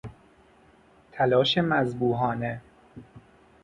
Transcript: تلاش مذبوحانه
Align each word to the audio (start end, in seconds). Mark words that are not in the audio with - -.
تلاش 1.11 1.57
مذبوحانه 1.57 2.61